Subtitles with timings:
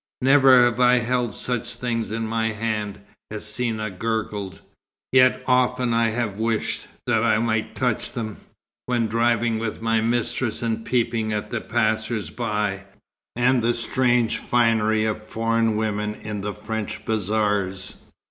[0.23, 2.97] "Never have I held such things in my hands!"
[3.31, 4.61] Hsina gurgled.
[5.11, 8.37] "Yet often have I wished that I might touch them,
[8.87, 12.85] when driving with my mistress and peeping at the passers by,
[13.35, 18.01] and the strange finery of foreign women in the French bazaars."